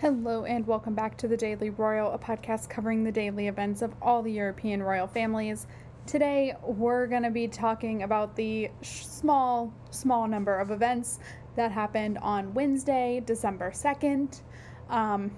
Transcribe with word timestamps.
Hello, 0.00 0.44
and 0.44 0.64
welcome 0.64 0.94
back 0.94 1.16
to 1.16 1.26
the 1.26 1.36
Daily 1.36 1.70
Royal, 1.70 2.12
a 2.12 2.18
podcast 2.20 2.70
covering 2.70 3.02
the 3.02 3.10
daily 3.10 3.48
events 3.48 3.82
of 3.82 3.92
all 4.00 4.22
the 4.22 4.30
European 4.30 4.80
royal 4.80 5.08
families. 5.08 5.66
Today, 6.06 6.54
we're 6.62 7.08
going 7.08 7.24
to 7.24 7.32
be 7.32 7.48
talking 7.48 8.04
about 8.04 8.36
the 8.36 8.70
small, 8.80 9.74
small 9.90 10.28
number 10.28 10.56
of 10.56 10.70
events 10.70 11.18
that 11.56 11.72
happened 11.72 12.16
on 12.18 12.54
Wednesday, 12.54 13.20
December 13.26 13.72
2nd. 13.72 14.40
Um, 14.88 15.32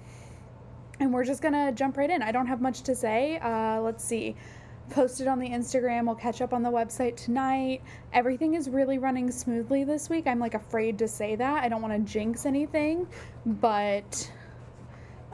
and 0.99 1.11
we're 1.11 1.25
just 1.25 1.41
going 1.41 1.55
to 1.55 1.71
jump 1.71 1.97
right 1.97 2.11
in. 2.11 2.21
I 2.21 2.31
don't 2.31 2.45
have 2.45 2.61
much 2.61 2.83
to 2.83 2.95
say. 2.95 3.39
Uh, 3.39 3.81
let's 3.81 4.03
see. 4.03 4.35
Posted 4.91 5.25
on 5.25 5.39
the 5.39 5.49
Instagram. 5.49 6.05
We'll 6.05 6.13
catch 6.13 6.39
up 6.39 6.53
on 6.53 6.61
the 6.61 6.69
website 6.69 7.15
tonight. 7.15 7.81
Everything 8.13 8.53
is 8.53 8.69
really 8.69 8.99
running 8.99 9.31
smoothly 9.31 9.85
this 9.85 10.07
week. 10.07 10.27
I'm 10.27 10.37
like 10.37 10.53
afraid 10.53 10.99
to 10.99 11.07
say 11.07 11.35
that. 11.35 11.63
I 11.63 11.67
don't 11.67 11.81
want 11.81 11.95
to 11.95 12.13
jinx 12.13 12.45
anything, 12.45 13.07
but 13.43 14.31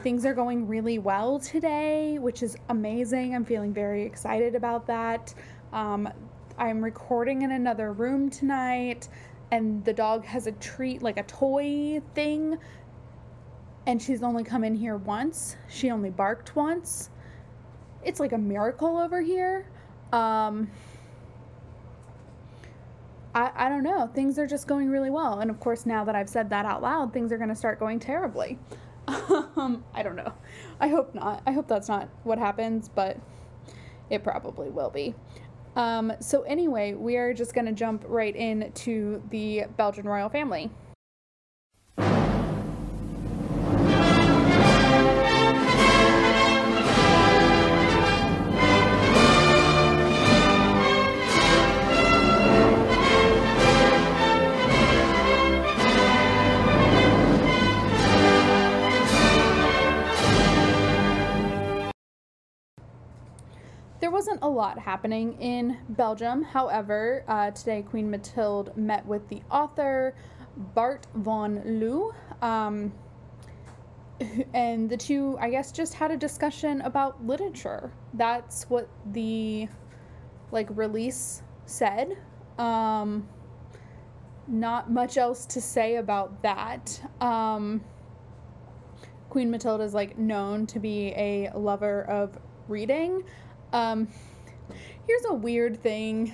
things 0.08 0.26
are 0.26 0.34
going 0.34 0.66
really 0.66 1.00
well 1.00 1.38
today, 1.38 2.18
which 2.18 2.42
is 2.42 2.56
amazing. 2.70 3.36
I'm 3.36 3.44
feeling 3.44 3.74
very 3.74 4.06
excited 4.06 4.56
about 4.56 4.88
that. 4.88 5.34
Um, 5.74 6.08
I'm 6.58 6.82
recording 6.82 7.42
in 7.42 7.52
another 7.52 7.92
room 7.92 8.30
tonight, 8.30 9.10
and 9.52 9.84
the 9.84 9.92
dog 9.92 10.24
has 10.24 10.48
a 10.48 10.54
treat, 10.54 11.02
like 11.02 11.18
a 11.18 11.24
toy 11.24 12.02
thing, 12.16 12.58
and 13.86 14.02
she's 14.02 14.24
only 14.24 14.46
come 14.46 14.64
in 14.64 14.76
here 14.76 14.96
once. 14.96 15.58
She 15.68 15.92
only 15.92 16.10
barked 16.10 16.56
once. 16.56 17.10
It's 18.02 18.22
like 18.22 18.32
a 18.32 18.38
miracle 18.38 18.96
over 18.96 19.20
here. 19.20 19.68
Um, 20.14 20.72
I, 23.36 23.52
I 23.54 23.68
don't 23.68 23.84
know. 23.84 24.10
Things 24.16 24.40
are 24.40 24.48
just 24.48 24.68
going 24.68 24.90
really 24.90 25.10
well. 25.10 25.42
And 25.42 25.52
of 25.52 25.60
course, 25.60 25.86
now 25.86 26.06
that 26.06 26.16
I've 26.16 26.30
said 26.30 26.50
that 26.52 26.64
out 26.64 26.82
loud, 26.82 27.12
things 27.12 27.34
are 27.34 27.38
going 27.38 27.50
to 27.50 27.56
start 27.56 27.78
going 27.78 28.00
terribly. 28.00 28.58
Um, 29.08 29.84
I 29.94 30.04
don't 30.04 30.16
know. 30.16 30.34
I 30.80 30.88
hope 30.88 31.16
not. 31.16 31.42
I 31.46 31.52
hope 31.52 31.68
that's 31.68 31.88
not 31.88 32.10
what 32.24 32.38
happens, 32.38 32.90
but 32.90 33.18
it 34.10 34.24
probably 34.24 34.70
will 34.70 34.90
be. 34.90 35.16
Um, 35.76 36.14
so, 36.20 36.44
anyway, 36.44 36.94
we 36.94 37.18
are 37.18 37.34
just 37.34 37.54
going 37.54 37.66
to 37.66 37.72
jump 37.72 38.04
right 38.08 38.36
into 38.36 39.22
the 39.30 39.66
Belgian 39.78 40.06
royal 40.06 40.30
family. 40.30 40.72
Wasn't 64.18 64.42
a 64.42 64.50
lot 64.50 64.80
happening 64.80 65.40
in 65.40 65.78
Belgium. 65.90 66.42
However, 66.42 67.24
uh, 67.28 67.52
today 67.52 67.84
Queen 67.84 68.10
Mathilde 68.10 68.76
met 68.76 69.06
with 69.06 69.30
the 69.30 69.44
author 69.52 70.16
Bart 70.74 71.06
van 71.14 71.62
Loo. 71.80 72.12
Um, 72.42 72.92
and 74.56 74.90
the 74.90 74.98
two, 74.98 75.38
I 75.40 75.52
guess, 75.52 75.72
just 75.72 75.94
had 75.94 76.10
a 76.10 76.18
discussion 76.18 76.82
about 76.82 77.24
literature. 77.28 77.92
That's 78.16 78.68
what 78.72 78.90
the 79.12 79.68
like 80.50 80.68
release 80.72 81.44
said. 81.68 82.18
Um, 82.58 83.30
not 84.48 84.90
much 84.90 85.18
else 85.18 85.46
to 85.46 85.62
say 85.62 85.98
about 85.98 86.42
that. 86.42 87.00
Um, 87.22 87.82
Queen 89.30 89.52
Mathilde 89.52 89.82
is 89.82 89.94
like 89.94 90.18
known 90.18 90.66
to 90.66 90.80
be 90.80 91.10
a 91.16 91.52
lover 91.54 92.02
of 92.06 92.36
reading. 92.68 93.24
Um, 93.74 94.08
here's 95.08 95.26
a 95.26 95.34
weird 95.34 95.82
thing. 95.82 96.34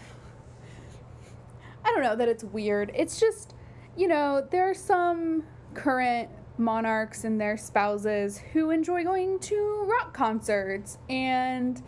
I 1.86 1.92
don't 1.92 2.04
know 2.04 2.16
that 2.16 2.30
it's 2.30 2.44
weird. 2.44 2.92
It's 2.94 3.20
just, 3.20 3.56
you 3.98 4.08
know, 4.08 4.48
there 4.52 4.70
are 4.70 4.74
some 4.74 5.44
current 5.74 6.30
monarchs 6.58 7.24
and 7.24 7.42
their 7.42 7.58
spouses 7.58 8.38
who 8.38 8.70
enjoy 8.70 9.04
going 9.04 9.40
to 9.40 9.86
rock 9.86 10.14
concerts 10.14 10.98
and 11.10 11.82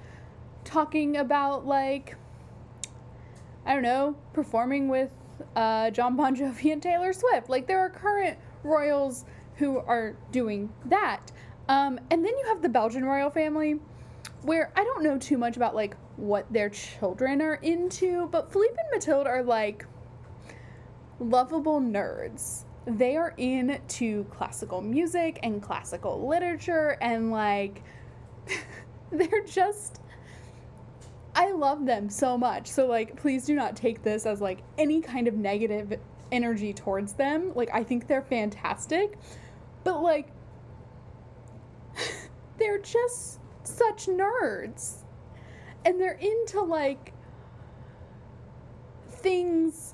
talking 0.63 1.17
about, 1.17 1.65
like, 1.65 2.15
I 3.65 3.73
don't 3.73 3.83
know, 3.83 4.15
performing 4.33 4.89
with 4.89 5.11
uh, 5.55 5.91
Jon 5.91 6.15
Bon 6.15 6.35
Jovi 6.35 6.73
and 6.73 6.81
Taylor 6.81 7.13
Swift. 7.13 7.49
Like, 7.49 7.67
there 7.67 7.79
are 7.79 7.89
current 7.89 8.37
royals 8.63 9.25
who 9.55 9.77
are 9.77 10.15
doing 10.31 10.71
that. 10.85 11.31
Um, 11.69 11.99
and 12.11 12.23
then 12.25 12.37
you 12.37 12.45
have 12.47 12.61
the 12.61 12.69
Belgian 12.69 13.05
royal 13.05 13.29
family 13.29 13.79
where 14.45 14.71
I 14.75 14.83
don't 14.83 15.01
know 15.01 15.17
too 15.17 15.37
much 15.37 15.57
about 15.57 15.73
like 15.73 15.97
what 16.17 16.51
their 16.53 16.69
children 16.69 17.41
are 17.41 17.55
into, 17.55 18.27
but 18.27 18.51
Philippe 18.51 18.75
and 18.77 18.87
Mathilde 18.91 19.27
are 19.27 19.41
like 19.41 19.85
lovable 21.19 21.81
nerds. 21.81 22.63
They 22.85 23.15
are 23.15 23.33
into 23.37 24.25
classical 24.25 24.81
music 24.81 25.39
and 25.41 25.61
classical 25.61 26.27
literature 26.27 26.97
and 27.01 27.31
like 27.31 27.81
they're 29.11 29.43
just 29.45 30.01
I 31.35 31.51
love 31.51 31.85
them 31.85 32.09
so 32.09 32.37
much. 32.37 32.67
So 32.67 32.85
like 32.85 33.15
please 33.19 33.45
do 33.45 33.55
not 33.55 33.75
take 33.75 34.03
this 34.03 34.27
as 34.27 34.41
like 34.41 34.59
any 34.77 35.01
kind 35.01 35.27
of 35.27 35.33
negative 35.33 35.99
energy 36.31 36.71
towards 36.71 37.13
them. 37.13 37.51
Like 37.55 37.69
I 37.73 37.83
think 37.83 38.05
they're 38.05 38.21
fantastic. 38.21 39.17
But 39.83 40.03
like 40.03 40.27
they're 42.57 42.79
just 42.79 43.39
such 43.67 44.07
nerds. 44.07 44.97
And 45.83 45.99
they're 45.99 46.13
into 46.13 46.61
like 46.61 47.13
things 49.09 49.93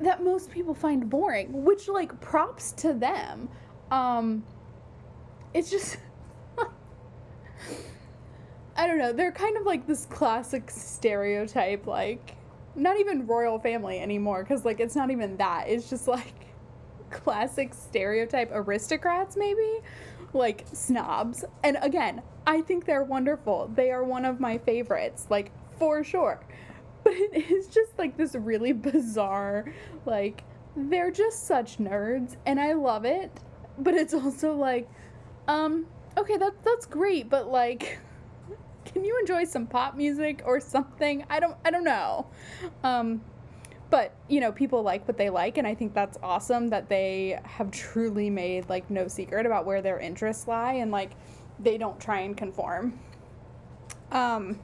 that 0.00 0.22
most 0.22 0.50
people 0.50 0.74
find 0.74 1.08
boring, 1.08 1.64
which 1.64 1.88
like 1.88 2.20
props 2.20 2.72
to 2.72 2.92
them. 2.92 3.48
Um 3.90 4.44
it's 5.54 5.70
just 5.70 5.98
I 8.76 8.86
don't 8.86 8.98
know, 8.98 9.12
they're 9.12 9.32
kind 9.32 9.56
of 9.56 9.64
like 9.64 9.86
this 9.86 10.06
classic 10.06 10.70
stereotype 10.70 11.86
like 11.86 12.36
not 12.74 12.98
even 12.98 13.26
royal 13.26 13.58
family 13.58 14.00
anymore 14.00 14.44
cuz 14.44 14.64
like 14.64 14.80
it's 14.80 14.96
not 14.96 15.10
even 15.10 15.36
that. 15.36 15.68
It's 15.68 15.90
just 15.90 16.08
like 16.08 16.34
classic 17.10 17.74
stereotype 17.74 18.50
aristocrats 18.52 19.36
maybe 19.36 19.80
like 20.34 20.64
snobs. 20.72 21.44
And 21.62 21.78
again, 21.82 22.22
I 22.46 22.60
think 22.62 22.84
they're 22.84 23.04
wonderful. 23.04 23.70
They 23.74 23.90
are 23.90 24.04
one 24.04 24.24
of 24.24 24.40
my 24.40 24.58
favorites, 24.58 25.26
like 25.30 25.52
for 25.78 26.04
sure. 26.04 26.40
But 27.04 27.14
it 27.14 27.50
is 27.50 27.66
just 27.66 27.98
like 27.98 28.16
this 28.16 28.36
really 28.36 28.72
bizarre, 28.90 29.64
like, 30.06 30.44
they're 30.76 31.10
just 31.10 31.48
such 31.48 31.78
nerds 31.78 32.36
and 32.46 32.60
I 32.60 32.74
love 32.74 33.04
it. 33.04 33.32
But 33.76 33.94
it's 33.94 34.14
also 34.14 34.54
like, 34.54 34.88
um, 35.48 35.86
okay, 36.16 36.36
that, 36.36 36.62
that's 36.62 36.86
great, 36.86 37.28
but 37.28 37.48
like, 37.48 37.98
can 38.84 39.04
you 39.04 39.18
enjoy 39.18 39.42
some 39.42 39.66
pop 39.66 39.96
music 39.96 40.42
or 40.44 40.60
something? 40.60 41.24
I 41.28 41.40
don't, 41.40 41.56
I 41.64 41.72
don't 41.72 41.82
know. 41.82 42.28
Um, 42.84 43.20
but 43.92 44.14
you 44.26 44.40
know 44.40 44.50
people 44.50 44.82
like 44.82 45.06
what 45.06 45.18
they 45.18 45.28
like 45.28 45.58
and 45.58 45.66
i 45.66 45.74
think 45.74 45.92
that's 45.92 46.18
awesome 46.22 46.68
that 46.68 46.88
they 46.88 47.38
have 47.44 47.70
truly 47.70 48.30
made 48.30 48.66
like 48.70 48.90
no 48.90 49.06
secret 49.06 49.44
about 49.44 49.66
where 49.66 49.82
their 49.82 49.98
interests 49.98 50.48
lie 50.48 50.72
and 50.72 50.90
like 50.90 51.10
they 51.60 51.76
don't 51.76 52.00
try 52.00 52.20
and 52.20 52.36
conform. 52.36 52.98
Um 54.10 54.58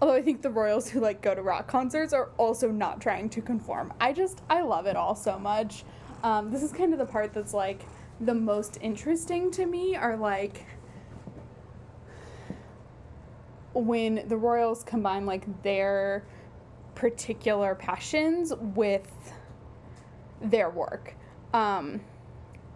although 0.00 0.14
i 0.14 0.20
think 0.20 0.42
the 0.42 0.50
royals 0.50 0.90
who 0.90 1.00
like 1.00 1.22
go 1.22 1.34
to 1.34 1.40
rock 1.40 1.66
concerts 1.66 2.12
are 2.12 2.28
also 2.36 2.70
not 2.70 3.00
trying 3.00 3.30
to 3.30 3.40
conform. 3.40 3.92
I 3.98 4.12
just 4.12 4.42
i 4.50 4.60
love 4.60 4.84
it 4.86 4.96
all 4.96 5.16
so 5.16 5.38
much. 5.38 5.84
Um, 6.22 6.52
this 6.52 6.62
is 6.62 6.72
kind 6.72 6.92
of 6.92 6.98
the 6.98 7.06
part 7.06 7.32
that's 7.32 7.54
like 7.54 7.86
the 8.20 8.34
most 8.34 8.78
interesting 8.82 9.50
to 9.52 9.64
me 9.64 9.96
are 9.96 10.16
like 10.16 10.66
when 13.72 14.28
the 14.28 14.36
royals 14.36 14.84
combine 14.84 15.24
like 15.24 15.62
their 15.62 16.26
particular 17.02 17.74
passions 17.74 18.52
with 18.56 19.32
their 20.40 20.70
work. 20.70 21.16
Um, 21.52 22.00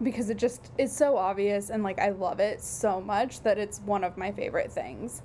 because 0.03 0.31
it 0.31 0.37
just 0.37 0.73
is 0.79 0.93
so 0.93 1.17
obvious 1.17 1.71
and 1.71 1.85
like 1.85 2.01
I 2.01 2.09
love 2.11 2.41
it 2.41 2.61
so 2.61 3.01
much 3.01 3.41
that 3.43 3.57
it's 3.57 3.79
one 3.83 4.03
of 4.03 4.17
my 4.17 4.33
favorite 4.33 4.73
things. 4.73 5.23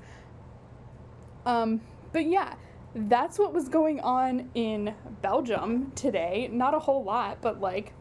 Um, 1.47 1.81
but 2.13 2.27
yeah, 2.27 2.53
that's 2.93 3.39
what 3.39 3.55
was 3.55 3.69
going 3.69 4.01
on 4.01 4.51
in 4.53 4.93
Belgium 5.23 5.91
today. 5.95 6.47
Not 6.51 6.75
a 6.75 6.79
whole 6.79 7.03
lot, 7.03 7.41
but 7.41 7.59
like 7.59 7.93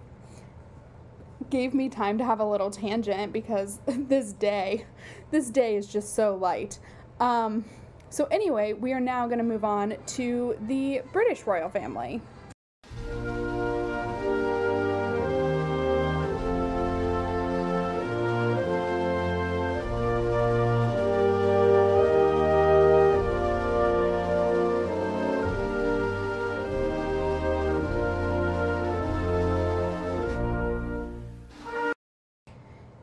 gave 1.49 1.73
me 1.73 1.89
time 1.89 2.19
to 2.19 2.25
have 2.27 2.41
a 2.41 2.45
little 2.45 2.71
tangent 2.71 3.33
because 3.33 3.81
this 3.87 4.35
day, 4.35 4.85
this 5.31 5.49
day 5.49 5.77
is 5.77 5.87
just 5.87 6.15
so 6.15 6.37
light. 6.37 6.79
Um, 7.21 7.65
so, 8.11 8.25
anyway, 8.25 8.73
we 8.73 8.93
are 8.93 9.01
now 9.01 9.27
going 9.27 9.39
to 9.39 9.45
move 9.45 9.65
on 9.65 9.95
to 10.07 10.57
the 10.67 11.03
British 11.13 11.47
royal 11.47 11.71
family. 11.71 12.21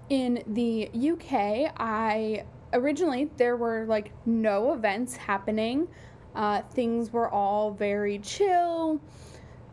in 0.09 0.41
the 0.47 0.89
UK, 0.93 1.73
I 1.77 2.43
originally 2.77 3.29
there 3.37 3.55
were 3.55 3.85
like 3.87 4.11
no 4.25 4.73
events 4.73 5.15
happening. 5.15 5.87
Uh, 6.35 6.61
things 6.61 7.11
were 7.11 7.29
all 7.29 7.71
very 7.71 8.19
chill. 8.19 9.01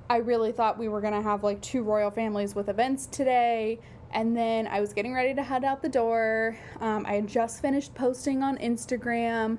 I 0.08 0.18
really 0.18 0.52
thought 0.52 0.78
we 0.78 0.88
were 0.88 1.00
gonna 1.00 1.22
have 1.22 1.42
like 1.42 1.60
two 1.60 1.82
royal 1.82 2.10
families 2.10 2.54
with 2.54 2.68
events 2.68 3.06
today. 3.06 3.78
And 4.12 4.36
then 4.36 4.66
I 4.68 4.80
was 4.80 4.92
getting 4.92 5.12
ready 5.12 5.34
to 5.34 5.42
head 5.42 5.64
out 5.64 5.82
the 5.82 5.88
door. 5.88 6.56
Um, 6.80 7.04
I 7.04 7.14
had 7.14 7.26
just 7.26 7.60
finished 7.60 7.94
posting 7.94 8.42
on 8.42 8.58
Instagram 8.58 9.58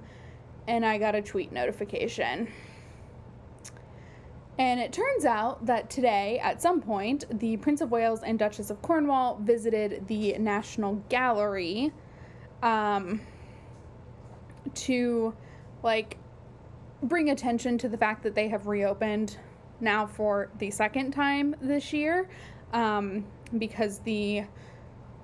and 0.67 0.85
I 0.85 0.97
got 0.97 1.13
a 1.13 1.21
tweet 1.21 1.51
notification. 1.51 2.47
And 4.57 4.79
it 4.79 4.93
turns 4.93 5.25
out 5.25 5.65
that 5.65 5.89
today, 5.89 6.39
at 6.41 6.61
some 6.61 6.79
point, 6.79 7.25
the 7.39 7.57
Prince 7.57 7.81
of 7.81 7.91
Wales 7.91 8.23
and 8.23 8.39
Duchess 8.39 8.69
of 8.69 8.81
Cornwall 8.81 9.37
visited 9.41 10.07
the 10.07 10.37
National 10.37 10.95
Gallery 11.09 11.91
um, 12.63 13.19
to, 14.73 15.33
like, 15.83 16.17
bring 17.03 17.29
attention 17.29 17.77
to 17.77 17.89
the 17.89 17.97
fact 17.97 18.23
that 18.23 18.35
they 18.35 18.47
have 18.47 18.67
reopened 18.67 19.37
now 19.79 20.05
for 20.05 20.49
the 20.59 20.71
second 20.71 21.11
time 21.11 21.55
this 21.61 21.93
year 21.93 22.29
um, 22.73 23.25
because 23.57 23.99
the 23.99 24.43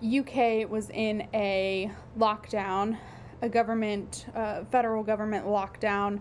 UK 0.06 0.70
was 0.70 0.90
in 0.90 1.28
a 1.34 1.90
lockdown, 2.18 2.98
a 3.42 3.50
government, 3.50 4.28
uh, 4.36 4.64
federal 4.66 5.04
government 5.04 5.46
lockdown 5.46 6.20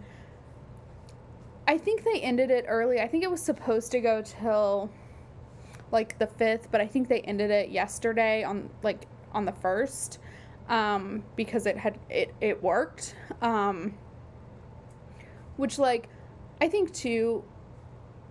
I 1.70 1.78
think 1.78 2.02
they 2.02 2.20
ended 2.20 2.50
it 2.50 2.64
early. 2.66 3.00
I 3.00 3.06
think 3.06 3.22
it 3.22 3.30
was 3.30 3.40
supposed 3.40 3.92
to 3.92 4.00
go 4.00 4.22
till 4.22 4.90
like 5.92 6.18
the 6.18 6.26
5th, 6.26 6.64
but 6.72 6.80
I 6.80 6.86
think 6.88 7.06
they 7.06 7.20
ended 7.20 7.52
it 7.52 7.70
yesterday 7.70 8.42
on 8.42 8.68
like 8.82 9.06
on 9.32 9.44
the 9.44 9.52
1st 9.52 10.18
um 10.70 11.22
because 11.36 11.66
it 11.66 11.76
had 11.76 11.98
it 12.08 12.34
it 12.40 12.62
worked. 12.62 13.14
Um 13.42 13.94
which 15.56 15.78
like 15.78 16.08
I 16.60 16.68
think 16.68 16.94
too 16.94 17.44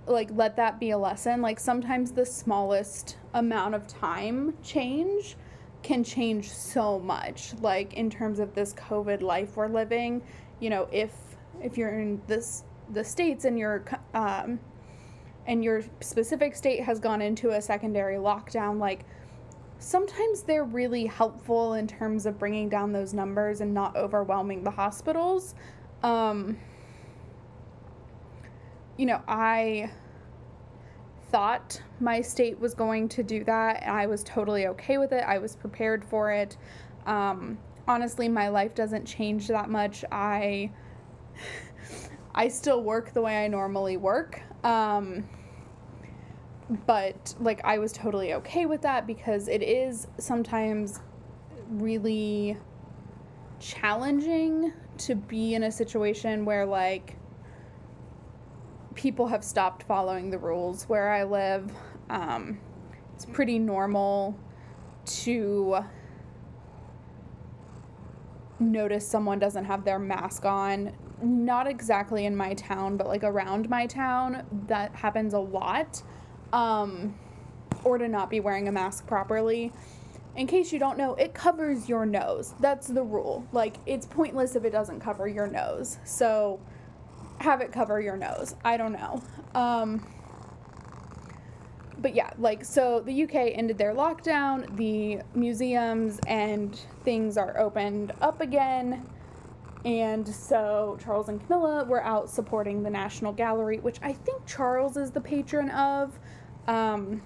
like 0.07 0.30
let 0.33 0.56
that 0.56 0.80
be 0.80 0.89
a 0.89 0.97
lesson. 0.97 1.41
Like 1.41 1.59
sometimes 1.59 2.12
the 2.12 2.25
smallest 2.25 3.18
amount 3.36 3.75
of 3.75 3.86
time 3.86 4.56
change 4.63 5.36
can 5.83 6.03
change 6.03 6.50
so 6.50 7.00
much 7.00 7.53
like 7.62 7.94
in 7.94 8.09
terms 8.09 8.39
of 8.39 8.53
this 8.53 8.74
covid 8.74 9.21
life 9.21 9.56
we're 9.56 9.69
living 9.69 10.21
you 10.59 10.69
know 10.69 10.89
if 10.91 11.13
if 11.62 11.77
you're 11.77 11.97
in 12.01 12.21
this 12.27 12.65
the 12.91 13.03
states 13.03 13.45
and 13.45 13.57
your 13.57 13.86
um, 14.13 14.59
and 15.50 15.63
your 15.63 15.81
specific 16.00 16.56
state 16.56 16.83
has 16.83 17.00
gone 17.00 17.21
into 17.21 17.50
a 17.50 17.62
secondary 17.62 18.18
lockdown, 18.18 18.80
like 18.80 19.06
sometimes 19.80 20.44
they're 20.44 20.66
really 20.66 21.06
helpful 21.06 21.74
in 21.74 21.88
terms 21.88 22.26
of 22.26 22.38
bringing 22.38 22.70
down 22.70 22.92
those 22.92 23.14
numbers 23.14 23.62
and 23.62 23.74
not 23.74 23.96
overwhelming 23.96 24.64
the 24.64 24.72
hospitals. 24.72 25.56
Um, 26.04 26.58
you 28.98 29.06
know, 29.06 29.22
I 29.28 29.90
thought 31.31 31.81
my 32.00 32.22
state 32.22 32.60
was 32.60 32.74
going 32.74 33.08
to 33.10 33.24
do 33.24 33.44
that. 33.46 33.81
And 33.84 33.92
I 33.92 34.06
was 34.06 34.24
totally 34.24 34.68
okay 34.68 34.98
with 34.98 35.12
it. 35.14 35.24
I 35.26 35.38
was 35.38 35.56
prepared 35.56 36.04
for 36.04 36.32
it. 36.32 36.58
Um, 37.06 37.58
honestly, 37.88 38.28
my 38.28 38.50
life 38.50 38.75
doesn't 38.75 39.06
change 39.06 39.48
that 39.48 39.70
much. 39.70 40.04
I 40.12 40.72
I 42.36 42.48
still 42.48 42.84
work 42.84 43.14
the 43.14 43.22
way 43.22 43.44
I 43.44 43.48
normally 43.48 43.98
work. 43.98 44.42
Um, 44.64 45.24
but 46.86 47.36
like 47.39 47.62
I 47.63 47.80
was 47.80 47.92
totally 47.92 48.33
okay 48.36 48.66
with 48.66 48.81
that 48.83 49.07
because 49.07 49.48
it 49.48 49.63
is 49.63 50.07
sometimes 50.18 51.00
really 51.69 52.57
challenging 53.60 54.74
to 54.98 55.16
be 55.16 55.56
in 55.56 55.63
a 55.63 55.71
situation 55.71 56.45
where 56.45 56.66
like 56.66 57.16
people 58.95 59.27
have 59.27 59.44
stopped 59.44 59.83
following 59.83 60.30
the 60.30 60.38
rules 60.38 60.83
where 60.83 61.10
I 61.10 61.24
live. 61.24 61.71
Um, 62.10 62.60
it's 63.15 63.25
pretty 63.25 63.60
normal 63.60 64.38
to 65.06 65.80
notice 68.60 69.07
someone 69.07 69.39
doesn't 69.39 69.65
have 69.65 69.86
their 69.86 70.00
mask 70.00 70.45
on 70.45 70.94
not 71.22 71.68
exactly 71.68 72.25
in 72.25 72.36
my 72.36 72.54
town, 72.54 72.98
but 72.98 73.07
like 73.07 73.24
around 73.24 73.69
my 73.69 73.86
town, 73.86 74.45
that 74.68 74.94
happens 74.95 75.33
a 75.33 75.39
lot. 75.39 76.01
Um, 76.54 77.16
or 77.84 77.98
to 77.98 78.07
not 78.07 78.30
be 78.30 78.40
wearing 78.40 78.68
a 78.68 78.72
mask 78.72 79.07
properly. 79.07 79.72
In 80.36 80.48
case 80.48 80.72
you 80.72 80.80
don't 80.80 80.98
know, 80.98 81.16
it 81.16 81.34
covers 81.34 81.90
your 81.90 82.06
nose. 82.06 82.54
That's 82.60 82.88
the 82.88 83.04
rule. 83.04 83.46
Like, 83.51 83.78
it's 83.86 84.06
pointless 84.06 84.56
if 84.56 84.63
it 84.63 84.72
doesn't 84.72 85.00
cover 85.00 85.28
your 85.28 85.48
nose. 85.48 85.98
So, 86.06 86.60
have 87.40 87.62
it 87.62 87.72
cover 87.72 88.00
your 88.00 88.18
nose. 88.18 88.56
I 88.63 88.78
don't 88.78 88.94
know. 88.94 89.22
Um, 89.56 90.06
but 91.98 92.16
yeah, 92.16 92.31
like, 92.38 92.63
so 92.63 93.01
the 93.01 93.24
UK 93.24 93.51
ended 93.54 93.78
their 93.78 93.94
lockdown, 93.94 94.75
the 94.78 95.22
museums 95.36 96.19
and 96.28 96.80
things 97.04 97.38
are 97.38 97.57
opened 97.60 98.13
up 98.22 98.42
again. 98.42 99.06
And 99.86 100.28
so 100.28 100.98
Charles 101.04 101.30
and 101.30 101.46
Camilla 101.46 101.86
were 101.86 102.04
out 102.04 102.30
supporting 102.30 102.84
the 102.84 102.90
National 102.90 103.31
Gallery, 103.31 103.80
which 103.80 103.98
I 104.01 104.13
think 104.13 104.46
Charles 104.46 104.98
is 104.98 105.12
the 105.12 105.22
patron 105.22 105.69
of. 105.69 106.19
Um, 106.68 107.22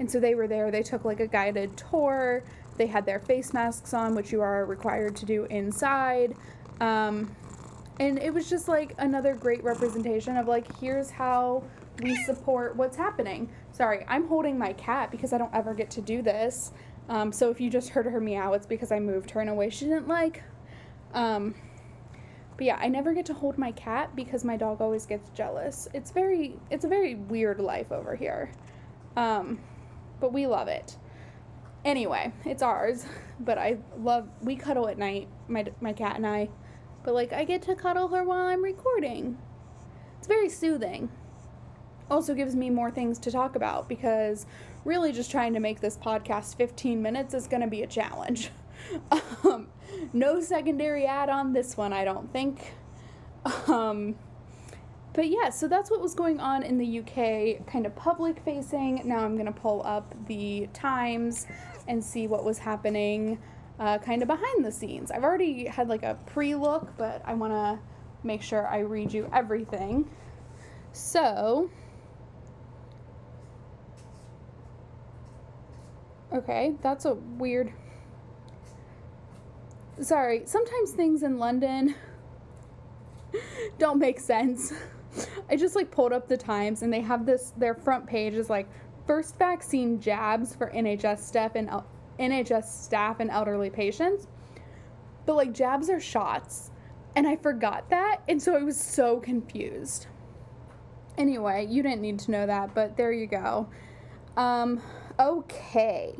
and 0.00 0.10
so 0.10 0.18
they 0.18 0.34
were 0.34 0.48
there. 0.48 0.70
They 0.70 0.82
took 0.82 1.04
like 1.04 1.20
a 1.20 1.26
guided 1.26 1.76
tour. 1.76 2.42
They 2.76 2.86
had 2.86 3.06
their 3.06 3.20
face 3.20 3.52
masks 3.52 3.94
on, 3.94 4.14
which 4.14 4.32
you 4.32 4.40
are 4.40 4.64
required 4.64 5.14
to 5.16 5.26
do 5.26 5.44
inside. 5.44 6.34
Um, 6.80 7.34
and 8.00 8.18
it 8.18 8.34
was 8.34 8.50
just 8.50 8.66
like 8.66 8.94
another 8.98 9.34
great 9.34 9.62
representation 9.62 10.36
of 10.36 10.48
like, 10.48 10.66
here's 10.80 11.10
how 11.10 11.62
we 12.02 12.16
support 12.24 12.74
what's 12.74 12.96
happening. 12.96 13.48
Sorry, 13.72 14.04
I'm 14.08 14.26
holding 14.26 14.58
my 14.58 14.72
cat 14.72 15.10
because 15.10 15.32
I 15.32 15.38
don't 15.38 15.54
ever 15.54 15.74
get 15.74 15.90
to 15.92 16.00
do 16.00 16.22
this. 16.22 16.72
Um, 17.08 17.30
so 17.30 17.50
if 17.50 17.60
you 17.60 17.70
just 17.70 17.90
heard 17.90 18.06
her 18.06 18.20
meow, 18.20 18.52
it's 18.54 18.66
because 18.66 18.90
I 18.90 18.98
moved 18.98 19.30
her 19.32 19.40
in 19.40 19.48
a 19.48 19.54
way 19.54 19.70
she 19.70 19.84
didn't 19.84 20.08
like. 20.08 20.42
Um, 21.12 21.54
but 22.56 22.66
yeah, 22.66 22.76
I 22.80 22.88
never 22.88 23.12
get 23.12 23.26
to 23.26 23.34
hold 23.34 23.58
my 23.58 23.72
cat 23.72 24.14
because 24.14 24.44
my 24.44 24.56
dog 24.56 24.80
always 24.80 25.06
gets 25.06 25.30
jealous. 25.30 25.88
It's 25.92 26.10
very, 26.10 26.56
it's 26.70 26.84
a 26.84 26.88
very 26.88 27.16
weird 27.16 27.58
life 27.60 27.90
over 27.90 28.14
here. 28.14 28.52
Um, 29.16 29.60
but 30.20 30.32
we 30.32 30.46
love 30.46 30.68
it. 30.68 30.96
Anyway, 31.84 32.32
it's 32.44 32.62
ours. 32.62 33.06
But 33.40 33.58
I 33.58 33.78
love, 33.98 34.28
we 34.42 34.54
cuddle 34.54 34.86
at 34.86 34.96
night, 34.96 35.26
my, 35.48 35.66
my 35.80 35.92
cat 35.92 36.14
and 36.14 36.24
I. 36.24 36.48
But 37.02 37.14
like, 37.14 37.32
I 37.32 37.42
get 37.42 37.62
to 37.62 37.74
cuddle 37.74 38.06
her 38.06 38.22
while 38.22 38.46
I'm 38.46 38.62
recording. 38.62 39.36
It's 40.18 40.28
very 40.28 40.48
soothing. 40.48 41.10
Also 42.08 42.32
gives 42.32 42.54
me 42.54 42.70
more 42.70 42.92
things 42.92 43.18
to 43.18 43.32
talk 43.32 43.56
about 43.56 43.88
because 43.88 44.46
really 44.84 45.10
just 45.10 45.32
trying 45.32 45.52
to 45.54 45.60
make 45.60 45.80
this 45.80 45.96
podcast 45.96 46.56
15 46.56 47.02
minutes 47.02 47.34
is 47.34 47.48
going 47.48 47.62
to 47.62 47.66
be 47.66 47.82
a 47.82 47.88
challenge. 47.88 48.50
um, 49.44 49.66
no 50.12 50.40
secondary 50.40 51.06
ad 51.06 51.28
on 51.28 51.52
this 51.52 51.76
one, 51.76 51.92
I 51.92 52.04
don't 52.04 52.32
think. 52.32 52.74
Um, 53.68 54.16
but 55.12 55.28
yeah, 55.28 55.50
so 55.50 55.68
that's 55.68 55.90
what 55.90 56.00
was 56.00 56.14
going 56.14 56.40
on 56.40 56.62
in 56.64 56.76
the 56.76 56.98
UK, 56.98 57.66
kind 57.66 57.86
of 57.86 57.94
public 57.94 58.40
facing. 58.44 59.02
Now 59.04 59.18
I'm 59.18 59.34
going 59.34 59.46
to 59.46 59.52
pull 59.52 59.82
up 59.84 60.12
the 60.26 60.68
Times 60.72 61.46
and 61.86 62.02
see 62.02 62.26
what 62.26 62.44
was 62.44 62.58
happening 62.58 63.38
uh, 63.78 63.98
kind 63.98 64.22
of 64.22 64.28
behind 64.28 64.64
the 64.64 64.72
scenes. 64.72 65.10
I've 65.10 65.22
already 65.22 65.66
had 65.66 65.88
like 65.88 66.02
a 66.02 66.18
pre 66.26 66.54
look, 66.54 66.96
but 66.96 67.22
I 67.24 67.34
want 67.34 67.52
to 67.52 67.78
make 68.24 68.42
sure 68.42 68.66
I 68.66 68.80
read 68.80 69.12
you 69.12 69.30
everything. 69.32 70.10
So, 70.92 71.70
okay, 76.32 76.74
that's 76.82 77.04
a 77.04 77.14
weird 77.14 77.72
sorry, 80.00 80.42
sometimes 80.46 80.92
things 80.92 81.22
in 81.22 81.38
London 81.38 81.94
don't 83.78 83.98
make 83.98 84.20
sense. 84.20 84.72
I 85.50 85.56
just 85.56 85.76
like 85.76 85.90
pulled 85.90 86.12
up 86.12 86.28
the 86.28 86.36
Times 86.36 86.82
and 86.82 86.92
they 86.92 87.00
have 87.00 87.26
this 87.26 87.52
their 87.56 87.74
front 87.74 88.06
page 88.06 88.34
is 88.34 88.50
like 88.50 88.68
first 89.06 89.38
vaccine 89.38 90.00
jabs 90.00 90.54
for 90.54 90.70
NHS 90.70 91.18
staff 91.18 91.54
and 91.54 91.70
NHS 92.18 92.64
staff 92.64 93.20
and 93.20 93.30
elderly 93.30 93.70
patients. 93.70 94.26
But 95.26 95.36
like 95.36 95.52
jabs 95.52 95.88
are 95.88 96.00
shots 96.00 96.70
and 97.16 97.26
I 97.26 97.36
forgot 97.36 97.88
that 97.90 98.22
and 98.28 98.42
so 98.42 98.56
I 98.56 98.62
was 98.62 98.78
so 98.78 99.20
confused. 99.20 100.06
Anyway, 101.16 101.66
you 101.70 101.82
didn't 101.82 102.00
need 102.00 102.18
to 102.20 102.32
know 102.32 102.46
that, 102.46 102.74
but 102.74 102.96
there 102.96 103.12
you 103.12 103.26
go. 103.26 103.68
Um 104.36 104.82
okay. 105.20 106.16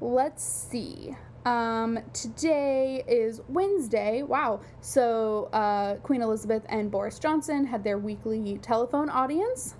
Let's 0.00 0.44
see. 0.44 1.16
Um, 1.44 1.98
today 2.12 3.02
is 3.08 3.40
Wednesday. 3.48 4.22
Wow. 4.22 4.60
So 4.80 5.48
uh, 5.52 5.96
Queen 5.96 6.22
Elizabeth 6.22 6.64
and 6.68 6.90
Boris 6.90 7.18
Johnson 7.18 7.66
had 7.66 7.82
their 7.82 7.98
weekly 7.98 8.58
telephone 8.58 9.08
audience. 9.08 9.74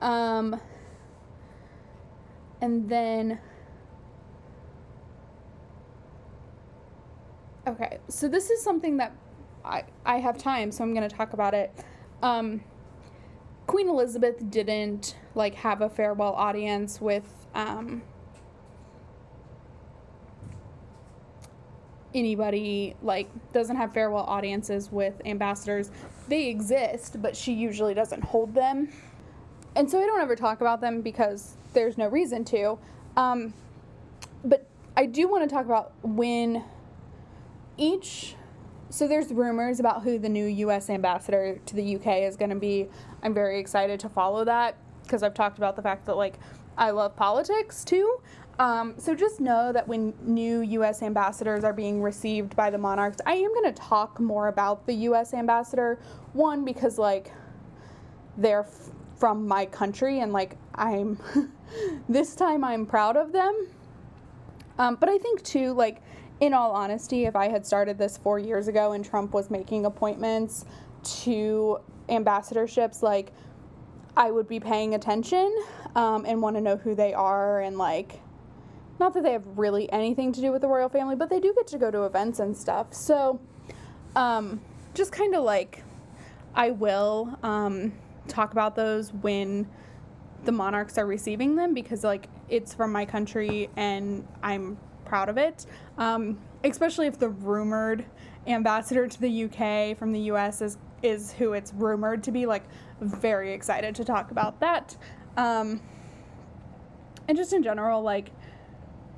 Um, 0.00 0.58
and 2.60 2.88
then. 2.88 3.38
Okay, 7.66 7.98
so 8.08 8.26
this 8.26 8.48
is 8.50 8.62
something 8.62 8.96
that 8.96 9.14
I, 9.64 9.84
I 10.06 10.18
have 10.18 10.38
time, 10.38 10.72
so 10.72 10.82
I'm 10.82 10.94
going 10.94 11.08
to 11.08 11.14
talk 11.14 11.34
about 11.34 11.52
it. 11.52 11.70
Um, 12.22 12.62
Queen 13.66 13.88
Elizabeth 13.88 14.50
didn't 14.50 15.16
like 15.34 15.54
have 15.56 15.82
a 15.82 15.88
farewell 15.90 16.32
audience 16.32 17.00
with 17.00 17.46
um, 17.54 18.02
anybody 22.14 22.94
like 23.02 23.28
doesn't 23.52 23.76
have 23.76 23.92
farewell 23.92 24.24
audiences 24.24 24.90
with 24.90 25.14
ambassadors. 25.24 25.90
They 26.28 26.46
exist 26.48 27.20
but 27.20 27.36
she 27.36 27.52
usually 27.52 27.94
doesn't 27.94 28.22
hold 28.24 28.54
them. 28.54 28.88
And 29.76 29.90
so 29.90 30.00
i 30.00 30.06
don't 30.06 30.20
ever 30.20 30.36
talk 30.36 30.60
about 30.60 30.80
them 30.80 31.00
because 31.00 31.56
there's 31.72 31.96
no 31.96 32.08
reason 32.08 32.44
to. 32.46 32.78
Um, 33.16 33.54
but 34.44 34.66
i 34.96 35.06
do 35.06 35.28
want 35.28 35.48
to 35.48 35.54
talk 35.54 35.64
about 35.64 35.92
when 36.02 36.64
each 37.76 38.34
so 38.92 39.06
there's 39.06 39.32
rumors 39.32 39.78
about 39.78 40.02
who 40.02 40.18
the 40.18 40.28
new 40.28 40.48
us 40.68 40.90
ambassador 40.90 41.60
to 41.66 41.76
the 41.76 41.96
uk 41.96 42.06
is 42.06 42.36
going 42.36 42.50
to 42.50 42.56
be. 42.56 42.88
I'm 43.22 43.34
very 43.34 43.60
excited 43.60 44.00
to 44.00 44.08
follow 44.08 44.44
that 44.44 44.76
because 45.04 45.22
i've 45.22 45.34
talked 45.34 45.58
about 45.58 45.76
the 45.76 45.82
fact 45.82 46.06
that 46.06 46.16
like 46.16 46.38
i 46.78 46.90
love 46.90 47.16
politics 47.16 47.84
too 47.84 48.20
um, 48.60 48.92
so 48.98 49.14
just 49.14 49.40
know 49.40 49.72
that 49.72 49.88
when 49.88 50.12
new 50.22 50.60
U.S. 50.60 51.02
ambassadors 51.02 51.64
are 51.64 51.72
being 51.72 52.02
received 52.02 52.54
by 52.54 52.68
the 52.68 52.76
monarchs, 52.76 53.16
I 53.24 53.32
am 53.32 53.54
going 53.54 53.72
to 53.72 53.80
talk 53.80 54.20
more 54.20 54.48
about 54.48 54.86
the 54.86 54.92
U.S. 54.92 55.32
ambassador. 55.32 55.98
One, 56.34 56.62
because 56.62 56.98
like 56.98 57.32
they're 58.36 58.60
f- 58.64 58.90
from 59.16 59.48
my 59.48 59.64
country 59.64 60.20
and 60.20 60.34
like 60.34 60.58
I'm 60.74 61.18
this 62.08 62.34
time 62.34 62.62
I'm 62.62 62.84
proud 62.84 63.16
of 63.16 63.32
them. 63.32 63.68
Um, 64.78 64.96
but 64.96 65.08
I 65.08 65.16
think 65.16 65.42
too, 65.42 65.72
like 65.72 66.02
in 66.40 66.52
all 66.52 66.72
honesty, 66.72 67.24
if 67.24 67.34
I 67.34 67.48
had 67.48 67.64
started 67.64 67.96
this 67.96 68.18
four 68.18 68.38
years 68.38 68.68
ago 68.68 68.92
and 68.92 69.02
Trump 69.02 69.32
was 69.32 69.48
making 69.48 69.86
appointments 69.86 70.66
to 71.22 71.78
ambassadorships, 72.10 73.00
like 73.00 73.32
I 74.18 74.30
would 74.30 74.48
be 74.48 74.60
paying 74.60 74.94
attention 74.94 75.50
um, 75.96 76.26
and 76.26 76.42
want 76.42 76.56
to 76.56 76.60
know 76.60 76.76
who 76.76 76.94
they 76.94 77.14
are 77.14 77.62
and 77.62 77.78
like 77.78 78.20
not 79.00 79.14
that 79.14 79.24
they 79.24 79.32
have 79.32 79.46
really 79.56 79.90
anything 79.90 80.30
to 80.32 80.40
do 80.40 80.52
with 80.52 80.60
the 80.60 80.68
royal 80.68 80.88
family, 80.88 81.16
but 81.16 81.28
they 81.28 81.40
do 81.40 81.52
get 81.54 81.66
to 81.68 81.78
go 81.78 81.90
to 81.90 82.04
events 82.04 82.38
and 82.38 82.56
stuff. 82.56 82.94
So, 82.94 83.40
um, 84.14 84.60
just 84.94 85.10
kind 85.10 85.34
of 85.34 85.42
like, 85.42 85.82
I 86.54 86.70
will 86.70 87.36
um, 87.42 87.92
talk 88.28 88.52
about 88.52 88.76
those 88.76 89.12
when 89.12 89.68
the 90.44 90.52
monarchs 90.52 90.98
are 90.98 91.06
receiving 91.06 91.56
them 91.56 91.74
because, 91.74 92.04
like, 92.04 92.28
it's 92.48 92.74
from 92.74 92.92
my 92.92 93.04
country 93.04 93.70
and 93.76 94.26
I'm 94.42 94.78
proud 95.04 95.28
of 95.28 95.38
it. 95.38 95.66
Um, 95.98 96.38
especially 96.62 97.06
if 97.06 97.18
the 97.18 97.30
rumored 97.30 98.04
ambassador 98.46 99.08
to 99.08 99.20
the 99.20 99.44
UK 99.44 99.96
from 99.96 100.12
the 100.12 100.20
US 100.32 100.60
is 100.60 100.78
is 101.02 101.32
who 101.32 101.54
it's 101.54 101.72
rumored 101.72 102.22
to 102.24 102.30
be. 102.30 102.44
Like, 102.44 102.64
very 103.00 103.54
excited 103.54 103.94
to 103.94 104.04
talk 104.04 104.30
about 104.30 104.60
that. 104.60 104.96
Um, 105.38 105.80
and 107.26 107.38
just 107.38 107.52
in 107.52 107.62
general, 107.62 108.02
like 108.02 108.32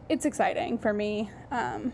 it's 0.09 0.25
exciting 0.25 0.79
for 0.79 0.93
me. 0.93 1.31
Um, 1.51 1.93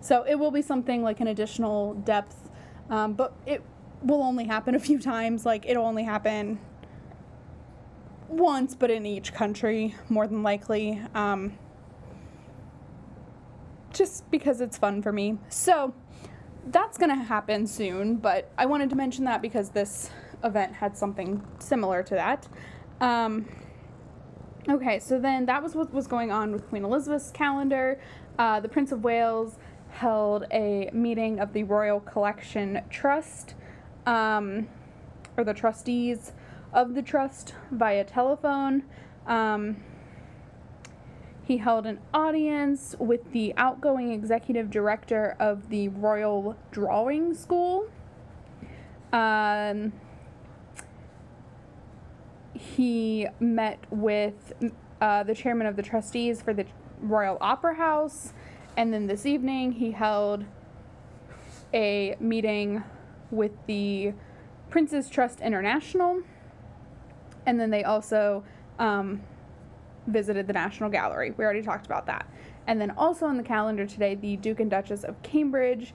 so 0.00 0.24
it 0.26 0.34
will 0.34 0.50
be 0.50 0.62
something 0.62 1.02
like 1.02 1.20
an 1.20 1.26
additional 1.26 1.94
depth, 1.94 2.50
um, 2.88 3.12
but 3.14 3.34
it 3.46 3.62
will 4.02 4.22
only 4.22 4.44
happen 4.44 4.74
a 4.74 4.80
few 4.80 4.98
times. 4.98 5.44
Like 5.44 5.66
it'll 5.66 5.86
only 5.86 6.04
happen 6.04 6.58
once, 8.28 8.74
but 8.74 8.90
in 8.90 9.06
each 9.06 9.32
country, 9.32 9.94
more 10.08 10.26
than 10.26 10.42
likely. 10.42 11.02
Um, 11.14 11.58
just 13.92 14.30
because 14.30 14.60
it's 14.60 14.78
fun 14.78 15.02
for 15.02 15.12
me. 15.12 15.38
So 15.48 15.94
that's 16.66 16.98
going 16.98 17.10
to 17.10 17.16
happen 17.16 17.66
soon, 17.66 18.16
but 18.16 18.50
I 18.56 18.66
wanted 18.66 18.90
to 18.90 18.96
mention 18.96 19.24
that 19.24 19.42
because 19.42 19.70
this 19.70 20.10
event 20.44 20.74
had 20.74 20.96
something 20.96 21.42
similar 21.58 22.02
to 22.04 22.14
that. 22.14 22.48
Um, 23.00 23.46
Okay, 24.70 25.00
so 25.00 25.18
then 25.18 25.46
that 25.46 25.64
was 25.64 25.74
what 25.74 25.92
was 25.92 26.06
going 26.06 26.30
on 26.30 26.52
with 26.52 26.68
Queen 26.68 26.84
Elizabeth's 26.84 27.32
calendar. 27.32 27.98
Uh, 28.38 28.60
the 28.60 28.68
Prince 28.68 28.92
of 28.92 29.02
Wales 29.02 29.56
held 29.90 30.46
a 30.52 30.88
meeting 30.92 31.40
of 31.40 31.52
the 31.52 31.64
Royal 31.64 31.98
Collection 31.98 32.80
Trust, 32.88 33.54
um, 34.06 34.68
or 35.36 35.42
the 35.42 35.54
trustees 35.54 36.30
of 36.72 36.94
the 36.94 37.02
trust 37.02 37.54
via 37.72 38.04
telephone. 38.04 38.84
Um, 39.26 39.78
he 41.42 41.56
held 41.56 41.84
an 41.84 41.98
audience 42.14 42.94
with 43.00 43.32
the 43.32 43.52
outgoing 43.56 44.12
executive 44.12 44.70
director 44.70 45.34
of 45.40 45.68
the 45.70 45.88
Royal 45.88 46.54
Drawing 46.70 47.34
School. 47.34 47.88
Um, 49.12 49.92
he 52.76 53.26
met 53.40 53.78
with 53.90 54.52
uh, 55.00 55.22
the 55.22 55.34
chairman 55.34 55.66
of 55.66 55.76
the 55.76 55.82
trustees 55.82 56.42
for 56.42 56.52
the 56.52 56.66
Royal 57.00 57.38
Opera 57.40 57.74
House, 57.74 58.32
and 58.76 58.92
then 58.92 59.06
this 59.06 59.26
evening 59.26 59.72
he 59.72 59.92
held 59.92 60.44
a 61.72 62.16
meeting 62.20 62.82
with 63.30 63.52
the 63.66 64.12
Prince's 64.68 65.08
Trust 65.08 65.40
International, 65.40 66.22
and 67.46 67.58
then 67.58 67.70
they 67.70 67.84
also 67.84 68.44
um, 68.78 69.22
visited 70.06 70.46
the 70.46 70.52
National 70.52 70.90
Gallery. 70.90 71.32
We 71.36 71.44
already 71.44 71.62
talked 71.62 71.86
about 71.86 72.06
that. 72.06 72.26
And 72.66 72.80
then 72.80 72.90
also 72.92 73.26
on 73.26 73.36
the 73.36 73.42
calendar 73.42 73.86
today, 73.86 74.14
the 74.14 74.36
Duke 74.36 74.60
and 74.60 74.70
Duchess 74.70 75.04
of 75.04 75.20
Cambridge 75.22 75.94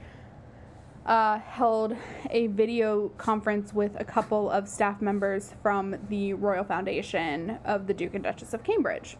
uh, 1.05 1.39
held 1.39 1.95
a 2.31 2.47
video 2.47 3.09
conference 3.17 3.73
with 3.73 3.91
a 3.99 4.03
couple 4.03 4.49
of 4.49 4.67
staff 4.67 5.01
members 5.01 5.53
from 5.61 5.95
the 6.09 6.33
Royal 6.33 6.63
Foundation 6.63 7.59
of 7.63 7.87
the 7.87 7.93
Duke 7.93 8.15
and 8.15 8.23
Duchess 8.23 8.53
of 8.53 8.63
Cambridge. 8.63 9.17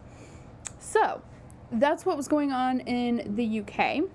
So 0.78 1.22
that's 1.70 2.04
what 2.04 2.16
was 2.16 2.28
going 2.28 2.52
on 2.52 2.80
in 2.80 3.34
the 3.36 3.60
UK. 3.60 4.08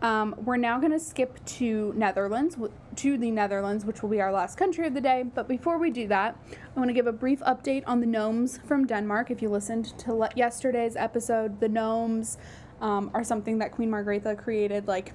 Um, 0.00 0.36
we're 0.44 0.58
now 0.58 0.78
going 0.78 0.92
to 0.92 1.00
skip 1.00 1.44
to 1.44 1.92
Netherlands, 1.96 2.56
to 2.96 3.18
the 3.18 3.30
Netherlands, 3.30 3.84
which 3.84 4.00
will 4.00 4.10
be 4.10 4.20
our 4.20 4.30
last 4.30 4.56
country 4.56 4.86
of 4.86 4.94
the 4.94 5.00
day. 5.00 5.24
But 5.24 5.48
before 5.48 5.78
we 5.78 5.90
do 5.90 6.06
that, 6.08 6.38
I 6.52 6.78
want 6.78 6.88
to 6.88 6.94
give 6.94 7.08
a 7.08 7.12
brief 7.12 7.40
update 7.40 7.82
on 7.86 8.00
the 8.00 8.06
gnomes 8.06 8.60
from 8.64 8.86
Denmark. 8.86 9.30
If 9.30 9.42
you 9.42 9.48
listened 9.48 9.98
to 9.98 10.14
le- 10.14 10.30
yesterday's 10.36 10.94
episode, 10.94 11.58
the 11.58 11.68
gnomes 11.68 12.38
um, 12.80 13.10
are 13.12 13.24
something 13.24 13.58
that 13.58 13.72
Queen 13.72 13.90
Margrethe 13.90 14.38
created 14.38 14.86
like 14.86 15.14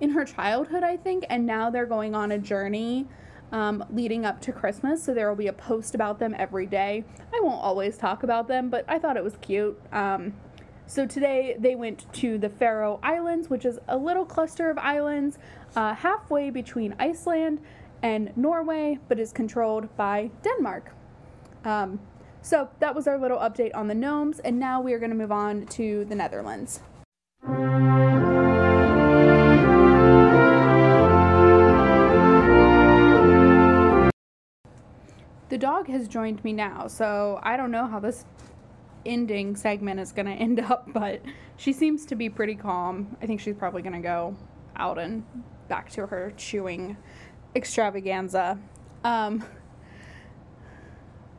in 0.00 0.10
her 0.10 0.24
childhood, 0.24 0.82
I 0.82 0.96
think, 0.96 1.24
and 1.28 1.46
now 1.46 1.70
they're 1.70 1.86
going 1.86 2.14
on 2.14 2.32
a 2.32 2.38
journey 2.38 3.06
um, 3.52 3.84
leading 3.90 4.24
up 4.24 4.40
to 4.42 4.52
Christmas. 4.52 5.02
So 5.02 5.14
there 5.14 5.28
will 5.28 5.36
be 5.36 5.46
a 5.46 5.52
post 5.52 5.94
about 5.94 6.18
them 6.18 6.34
every 6.38 6.66
day. 6.66 7.04
I 7.32 7.40
won't 7.42 7.62
always 7.62 7.96
talk 7.96 8.22
about 8.22 8.48
them, 8.48 8.68
but 8.68 8.84
I 8.88 8.98
thought 8.98 9.16
it 9.16 9.24
was 9.24 9.36
cute. 9.40 9.80
Um, 9.92 10.34
so 10.86 11.06
today 11.06 11.56
they 11.58 11.74
went 11.74 12.12
to 12.14 12.38
the 12.38 12.48
Faroe 12.48 13.00
Islands, 13.02 13.50
which 13.50 13.64
is 13.64 13.78
a 13.88 13.96
little 13.96 14.24
cluster 14.24 14.70
of 14.70 14.78
islands 14.78 15.38
uh, 15.74 15.94
halfway 15.94 16.50
between 16.50 16.94
Iceland 16.98 17.60
and 18.02 18.36
Norway, 18.36 18.98
but 19.08 19.18
is 19.18 19.32
controlled 19.32 19.94
by 19.96 20.30
Denmark. 20.42 20.92
Um, 21.64 21.98
so 22.40 22.68
that 22.78 22.94
was 22.94 23.08
our 23.08 23.18
little 23.18 23.38
update 23.38 23.74
on 23.74 23.88
the 23.88 23.94
gnomes, 23.94 24.38
and 24.38 24.60
now 24.60 24.80
we 24.80 24.92
are 24.92 25.00
going 25.00 25.10
to 25.10 25.16
move 25.16 25.32
on 25.32 25.66
to 25.66 26.04
the 26.04 26.14
Netherlands. 26.14 26.80
Dog 35.86 35.98
has 35.98 36.08
joined 36.08 36.42
me 36.44 36.52
now, 36.52 36.86
so 36.88 37.40
I 37.42 37.56
don't 37.56 37.70
know 37.70 37.86
how 37.86 38.00
this 38.00 38.24
ending 39.04 39.56
segment 39.56 40.00
is 40.00 40.12
going 40.12 40.26
to 40.26 40.32
end 40.32 40.60
up, 40.60 40.92
but 40.92 41.22
she 41.56 41.72
seems 41.72 42.06
to 42.06 42.16
be 42.16 42.28
pretty 42.28 42.54
calm. 42.54 43.16
I 43.22 43.26
think 43.26 43.40
she's 43.40 43.56
probably 43.56 43.82
going 43.82 43.94
to 43.94 44.00
go 44.00 44.36
out 44.76 44.98
and 44.98 45.24
back 45.68 45.90
to 45.92 46.06
her 46.06 46.32
chewing 46.36 46.96
extravaganza. 47.54 48.58
Um, 49.04 49.44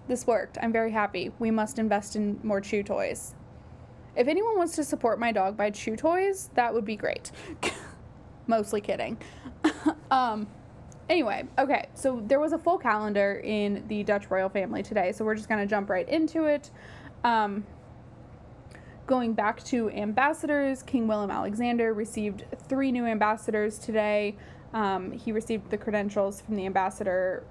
this 0.08 0.26
worked. 0.26 0.58
I'm 0.62 0.72
very 0.72 0.92
happy. 0.92 1.32
We 1.38 1.52
must 1.52 1.80
invest 1.80 2.16
in 2.16 2.40
more 2.44 2.62
chew 2.62 2.84
toys. 2.84 3.36
If 4.16 4.28
anyone 4.28 4.58
wants 4.58 4.76
to 4.78 4.84
support 4.84 5.20
my 5.20 5.32
dog 5.32 5.58
by 5.58 5.70
chew 5.70 5.96
toys, 5.96 6.50
that 6.56 6.74
would 6.74 6.86
be 6.86 6.96
great. 6.96 7.32
Mostly 8.48 8.82
kidding. 8.82 9.18
um, 10.12 10.48
Anyway, 11.10 11.46
okay, 11.58 11.88
so 11.94 12.22
there 12.26 12.40
was 12.40 12.52
a 12.52 12.58
full 12.58 12.78
calendar 12.78 13.42
in 13.44 13.84
the 13.88 14.04
Dutch 14.04 14.30
royal 14.30 14.50
family 14.50 14.84
today, 14.84 15.14
so 15.14 15.24
we're 15.24 15.36
just 15.36 15.48
going 15.48 15.62
to 15.62 15.68
jump 15.68 15.90
right 15.90 16.08
into 16.10 16.46
it. 16.46 16.70
Um, 17.24 17.66
going 19.06 19.34
back 19.34 19.64
to 19.66 19.90
ambassadors, 19.92 20.84
King 20.84 21.08
Willem 21.08 21.32
Alexander 21.32 21.94
received 21.94 22.44
three 22.68 22.92
new 22.92 23.06
ambassadors 23.06 23.80
today. 23.80 24.36
Um, 24.74 25.14
he 25.14 25.32
received 25.32 25.70
the 25.70 25.78
credentials 25.78 26.42
from 26.42 26.56
the 26.56 26.66
ambassador 26.66 27.46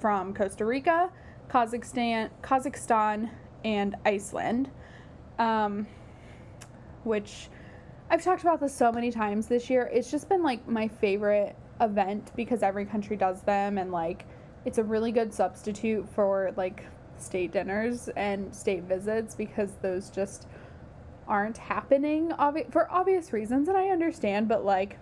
from 0.00 0.32
Costa 0.32 0.64
Rica, 0.64 1.10
Kazakhstan, 1.48 2.30
Kazakhstan, 2.42 3.30
and 3.64 3.96
Iceland, 4.06 4.70
um, 5.38 5.86
which 7.04 7.48
I've 8.08 8.22
talked 8.22 8.40
about 8.42 8.60
this 8.60 8.74
so 8.74 8.90
many 8.90 9.10
times 9.10 9.46
this 9.46 9.68
year. 9.68 9.90
It's 9.92 10.10
just 10.10 10.28
been 10.28 10.42
like 10.42 10.66
my 10.66 10.88
favorite 10.88 11.54
event 11.80 12.32
because 12.36 12.62
every 12.62 12.84
country 12.84 13.16
does 13.16 13.42
them 13.42 13.78
and 13.78 13.92
like 13.92 14.24
it's 14.64 14.78
a 14.78 14.84
really 14.84 15.12
good 15.12 15.32
substitute 15.32 16.08
for 16.14 16.52
like 16.56 16.84
state 17.18 17.52
dinners 17.52 18.08
and 18.16 18.54
state 18.54 18.82
visits 18.84 19.34
because 19.34 19.72
those 19.82 20.10
just 20.10 20.46
aren't 21.28 21.58
happening 21.58 22.30
obvi- 22.38 22.70
for 22.70 22.90
obvious 22.90 23.32
reasons 23.32 23.68
and 23.68 23.76
I 23.76 23.88
understand 23.88 24.48
but 24.48 24.64
like 24.64 24.98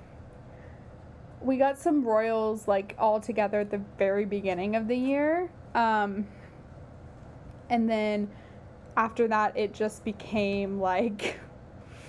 we 1.40 1.58
got 1.58 1.78
some 1.78 2.04
royals 2.04 2.66
like 2.66 2.94
all 2.98 3.20
together 3.20 3.60
at 3.60 3.70
the 3.70 3.80
very 3.98 4.24
beginning 4.24 4.76
of 4.76 4.88
the 4.88 4.96
year 4.96 5.50
um 5.74 6.26
and 7.68 7.88
then 7.88 8.30
after 8.96 9.28
that 9.28 9.56
it 9.56 9.74
just 9.74 10.04
became 10.04 10.80
like 10.80 11.38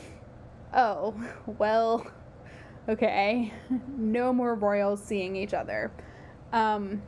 oh 0.74 1.14
well 1.46 2.06
okay 2.88 3.54
no 3.98 4.32
more 4.34 4.56
royals 4.56 5.04
seeing 5.04 5.36
each 5.36 5.54
other 5.54 5.92
um 6.54 7.02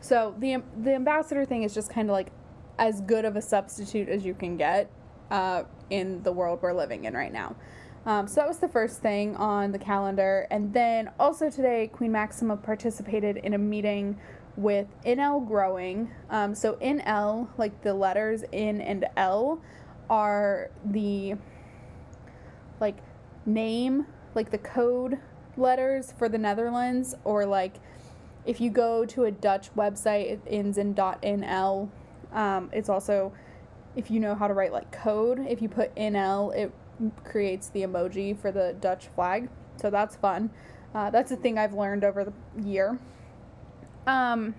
so 0.00 0.34
the 0.38 0.62
the 0.82 0.94
ambassador 0.94 1.44
thing 1.44 1.62
is 1.62 1.74
just 1.74 1.90
kind 1.90 2.08
of 2.08 2.12
like 2.12 2.32
as 2.78 3.02
good 3.02 3.24
of 3.24 3.36
a 3.36 3.42
substitute 3.42 4.08
as 4.08 4.24
you 4.24 4.34
can 4.34 4.56
get 4.56 4.90
uh, 5.30 5.64
in 5.90 6.22
the 6.22 6.32
world 6.32 6.60
we're 6.62 6.72
living 6.72 7.04
in 7.04 7.14
right 7.14 7.32
now. 7.32 7.54
Um, 8.06 8.26
so 8.26 8.36
that 8.36 8.48
was 8.48 8.58
the 8.58 8.68
first 8.68 9.02
thing 9.02 9.36
on 9.36 9.72
the 9.72 9.78
calendar. 9.78 10.46
And 10.50 10.72
then 10.72 11.10
also 11.20 11.50
today, 11.50 11.90
Queen 11.92 12.10
Maxima 12.10 12.56
participated 12.56 13.36
in 13.36 13.52
a 13.52 13.58
meeting 13.58 14.18
with 14.56 14.86
NL 15.04 15.46
Growing. 15.46 16.10
Um, 16.30 16.54
so 16.54 16.74
NL, 16.76 17.48
like 17.58 17.82
the 17.82 17.92
letters 17.92 18.42
N 18.52 18.80
and 18.80 19.04
L, 19.16 19.60
are 20.08 20.70
the 20.86 21.34
like 22.80 22.96
name, 23.44 24.06
like 24.34 24.50
the 24.50 24.58
code 24.58 25.18
letters 25.56 26.12
for 26.16 26.28
the 26.28 26.38
Netherlands, 26.38 27.14
or 27.24 27.46
like 27.46 27.74
if 28.46 28.60
you 28.60 28.70
go 28.70 29.04
to 29.06 29.24
a 29.24 29.30
Dutch 29.30 29.74
website, 29.74 30.30
it 30.30 30.40
ends 30.46 30.78
in 30.78 30.94
.nl. 30.94 31.88
Um, 32.32 32.70
it's 32.72 32.88
also 32.88 33.32
if 33.96 34.10
you 34.10 34.20
know 34.20 34.34
how 34.34 34.46
to 34.48 34.54
write 34.54 34.72
like 34.72 34.90
code, 34.92 35.40
if 35.48 35.60
you 35.60 35.68
put 35.68 35.94
NL, 35.96 36.54
it 36.54 36.72
creates 37.24 37.68
the 37.68 37.82
emoji 37.82 38.38
for 38.38 38.52
the 38.52 38.76
Dutch 38.80 39.08
flag. 39.08 39.48
So 39.76 39.90
that's 39.90 40.16
fun. 40.16 40.50
Uh, 40.94 41.10
that's 41.10 41.32
a 41.32 41.36
thing 41.36 41.58
I've 41.58 41.74
learned 41.74 42.04
over 42.04 42.24
the 42.24 42.32
year. 42.62 42.98
Um, 44.06 44.54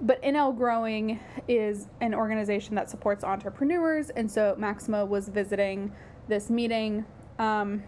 but 0.00 0.22
NL 0.22 0.56
Growing 0.56 1.18
is 1.48 1.88
an 2.00 2.14
organization 2.14 2.74
that 2.76 2.88
supports 2.88 3.24
entrepreneurs, 3.24 4.10
and 4.10 4.30
so 4.30 4.54
Maxima 4.56 5.04
was 5.04 5.28
visiting 5.28 5.92
this 6.28 6.50
meeting 6.50 7.04
um, 7.38 7.82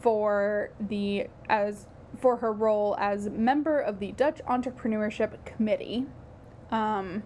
for 0.00 0.70
the 0.80 1.26
as 1.48 1.86
for 2.18 2.36
her 2.36 2.52
role 2.52 2.96
as 2.98 3.28
member 3.28 3.78
of 3.78 3.98
the 3.98 4.12
Dutch 4.12 4.40
Entrepreneurship 4.48 5.44
Committee. 5.44 6.06
Um, 6.70 7.22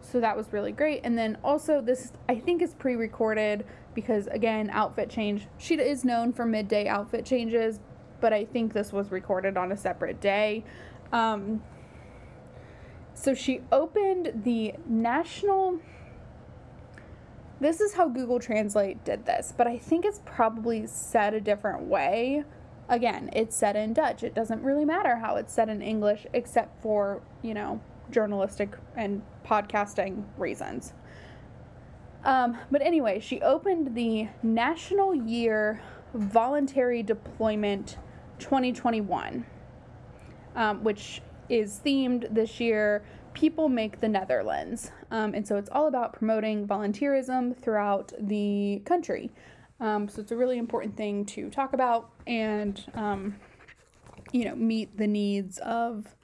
so 0.00 0.20
that 0.20 0.36
was 0.36 0.52
really 0.52 0.72
great. 0.72 1.00
And 1.04 1.18
then 1.18 1.38
also, 1.44 1.80
this 1.80 2.12
I 2.28 2.36
think 2.36 2.62
is 2.62 2.74
pre 2.74 2.94
recorded 2.94 3.64
because, 3.94 4.26
again, 4.28 4.70
outfit 4.70 5.10
change. 5.10 5.48
She 5.58 5.74
is 5.74 6.04
known 6.04 6.32
for 6.32 6.46
midday 6.46 6.86
outfit 6.86 7.24
changes, 7.24 7.80
but 8.20 8.32
I 8.32 8.44
think 8.44 8.72
this 8.72 8.92
was 8.92 9.10
recorded 9.10 9.56
on 9.56 9.72
a 9.72 9.76
separate 9.76 10.20
day. 10.20 10.64
Um, 11.12 11.62
so 13.14 13.34
she 13.34 13.62
opened 13.72 14.42
the 14.44 14.74
national. 14.86 15.80
This 17.60 17.80
is 17.80 17.94
how 17.94 18.08
Google 18.08 18.38
Translate 18.38 19.04
did 19.04 19.26
this, 19.26 19.52
but 19.56 19.66
I 19.66 19.78
think 19.78 20.04
it's 20.04 20.20
probably 20.24 20.86
said 20.86 21.34
a 21.34 21.40
different 21.40 21.82
way. 21.82 22.44
Again, 22.88 23.30
it's 23.32 23.56
said 23.56 23.74
in 23.74 23.92
Dutch. 23.92 24.22
It 24.22 24.32
doesn't 24.34 24.62
really 24.62 24.84
matter 24.84 25.16
how 25.16 25.36
it's 25.36 25.52
said 25.52 25.68
in 25.68 25.82
English, 25.82 26.24
except 26.32 26.80
for, 26.80 27.20
you 27.42 27.54
know, 27.54 27.80
journalistic 28.10 28.76
and 28.96 29.22
podcasting 29.44 30.22
reasons. 30.36 30.92
Um, 32.24 32.58
but 32.70 32.80
anyway, 32.80 33.18
she 33.18 33.40
opened 33.40 33.96
the 33.96 34.28
National 34.42 35.14
Year 35.14 35.82
Voluntary 36.14 37.02
Deployment 37.02 37.98
2021, 38.38 39.44
um, 40.54 40.84
which 40.84 41.22
is 41.48 41.80
themed 41.84 42.32
this 42.32 42.60
year 42.60 43.02
People 43.38 43.68
Make 43.68 44.00
the 44.00 44.08
Netherlands. 44.08 44.90
Um, 45.12 45.32
and 45.32 45.46
so 45.46 45.58
it's 45.58 45.70
all 45.70 45.86
about 45.86 46.12
promoting 46.12 46.66
volunteerism 46.66 47.56
throughout 47.56 48.12
the 48.18 48.82
country. 48.84 49.30
Um, 49.78 50.08
so 50.08 50.22
it's 50.22 50.32
a 50.32 50.36
really 50.36 50.58
important 50.58 50.96
thing 50.96 51.24
to 51.26 51.48
talk 51.48 51.72
about 51.72 52.10
and, 52.26 52.84
um, 52.94 53.36
you 54.32 54.44
know, 54.44 54.56
meet 54.56 54.96
the 54.96 55.06
needs 55.06 55.58
of 55.58 56.16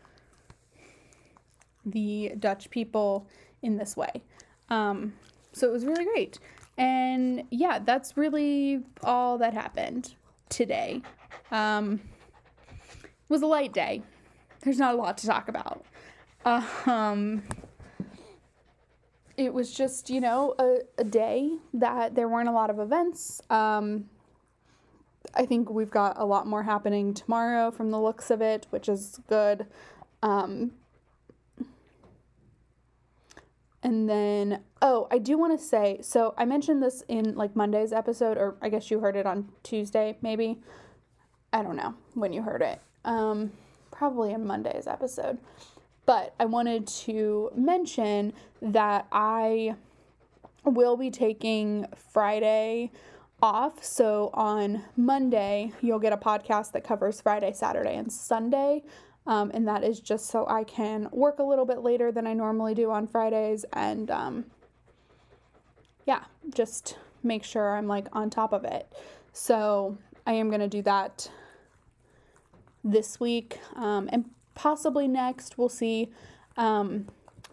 the 1.86 2.32
Dutch 2.36 2.68
people 2.70 3.28
in 3.62 3.76
this 3.76 3.96
way. 3.96 4.10
Um, 4.68 5.12
so 5.52 5.68
it 5.68 5.72
was 5.72 5.84
really 5.84 6.06
great. 6.06 6.40
And 6.76 7.44
yeah, 7.50 7.78
that's 7.78 8.16
really 8.16 8.82
all 9.04 9.38
that 9.38 9.54
happened 9.54 10.16
today. 10.48 11.00
Um, 11.52 12.00
was 13.28 13.42
a 13.42 13.46
light 13.46 13.72
day. 13.72 14.02
There's 14.62 14.80
not 14.80 14.94
a 14.94 14.96
lot 14.96 15.16
to 15.18 15.28
talk 15.28 15.46
about. 15.46 15.84
Um, 16.44 17.42
it 19.36 19.52
was 19.52 19.72
just, 19.72 20.10
you 20.10 20.20
know, 20.20 20.54
a, 20.58 20.78
a 20.98 21.04
day 21.04 21.58
that 21.72 22.14
there 22.14 22.28
weren't 22.28 22.48
a 22.48 22.52
lot 22.52 22.70
of 22.70 22.78
events. 22.78 23.40
Um, 23.50 24.06
I 25.34 25.46
think 25.46 25.70
we've 25.70 25.90
got 25.90 26.18
a 26.18 26.24
lot 26.24 26.46
more 26.46 26.62
happening 26.62 27.14
tomorrow 27.14 27.70
from 27.70 27.90
the 27.90 28.00
looks 28.00 28.30
of 28.30 28.40
it, 28.40 28.66
which 28.70 28.88
is 28.88 29.20
good. 29.28 29.66
Um, 30.22 30.72
and 33.82 34.08
then, 34.08 34.62
oh, 34.80 35.08
I 35.10 35.18
do 35.18 35.36
want 35.36 35.58
to 35.58 35.64
say 35.64 35.98
so 36.00 36.34
I 36.38 36.44
mentioned 36.44 36.82
this 36.82 37.02
in 37.08 37.34
like 37.34 37.56
Monday's 37.56 37.92
episode, 37.92 38.38
or 38.38 38.56
I 38.62 38.68
guess 38.68 38.90
you 38.90 39.00
heard 39.00 39.16
it 39.16 39.26
on 39.26 39.50
Tuesday, 39.62 40.16
maybe. 40.22 40.60
I 41.52 41.62
don't 41.62 41.76
know 41.76 41.94
when 42.14 42.32
you 42.32 42.42
heard 42.42 42.62
it. 42.62 42.80
Um, 43.04 43.52
probably 43.90 44.32
in 44.32 44.46
Monday's 44.46 44.86
episode. 44.86 45.38
But 46.06 46.34
I 46.38 46.44
wanted 46.44 46.86
to 46.86 47.50
mention 47.54 48.32
that 48.60 49.06
I 49.10 49.76
will 50.64 50.96
be 50.96 51.10
taking 51.10 51.86
Friday 52.12 52.90
off. 53.42 53.84
So 53.84 54.30
on 54.34 54.82
Monday, 54.96 55.72
you'll 55.80 55.98
get 55.98 56.12
a 56.12 56.16
podcast 56.16 56.72
that 56.72 56.84
covers 56.84 57.20
Friday, 57.20 57.52
Saturday, 57.52 57.96
and 57.96 58.10
Sunday. 58.10 58.82
Um, 59.26 59.50
and 59.54 59.66
that 59.68 59.84
is 59.84 60.00
just 60.00 60.26
so 60.26 60.46
I 60.48 60.64
can 60.64 61.08
work 61.10 61.38
a 61.38 61.42
little 61.42 61.64
bit 61.64 61.80
later 61.80 62.12
than 62.12 62.26
I 62.26 62.34
normally 62.34 62.74
do 62.74 62.90
on 62.90 63.06
Fridays 63.06 63.64
and 63.72 64.10
um, 64.10 64.44
yeah, 66.06 66.24
just 66.54 66.98
make 67.22 67.42
sure 67.42 67.74
I'm 67.74 67.86
like 67.86 68.08
on 68.12 68.28
top 68.28 68.52
of 68.52 68.64
it. 68.64 68.92
So 69.32 69.96
I 70.26 70.34
am 70.34 70.48
going 70.48 70.60
to 70.60 70.68
do 70.68 70.82
that 70.82 71.30
this 72.82 73.18
week 73.18 73.58
um, 73.76 74.10
and 74.12 74.30
possibly 74.54 75.08
next. 75.08 75.58
We'll 75.58 75.68
see. 75.68 76.10
Um, 76.56 77.06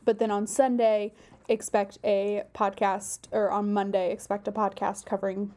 but 0.05 0.19
then 0.19 0.31
on 0.31 0.47
Sunday, 0.47 1.13
expect 1.47 1.97
a 2.03 2.43
podcast, 2.53 3.27
or 3.31 3.51
on 3.51 3.73
Monday, 3.73 4.11
expect 4.11 4.47
a 4.47 4.51
podcast 4.51 5.05
covering 5.05 5.53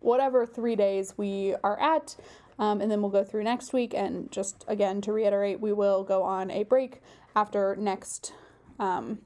whatever 0.00 0.46
three 0.46 0.76
days 0.76 1.14
we 1.16 1.54
are 1.62 1.80
at. 1.80 2.16
Um, 2.58 2.80
and 2.80 2.90
then 2.90 3.00
we'll 3.00 3.10
go 3.10 3.24
through 3.24 3.44
next 3.44 3.72
week. 3.72 3.94
And 3.94 4.30
just 4.30 4.64
again, 4.68 5.00
to 5.02 5.12
reiterate, 5.12 5.60
we 5.60 5.72
will 5.72 6.04
go 6.04 6.22
on 6.22 6.50
a 6.50 6.64
break 6.64 7.00
after 7.34 7.76
next, 7.76 8.32
um, 8.78 9.18